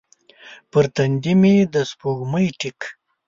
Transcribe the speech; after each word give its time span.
پر 0.71 0.85
تندې 0.95 1.33
مې 1.41 1.55
د 1.73 1.75
سپوږمۍ 1.89 2.47
ټیک 2.59 2.79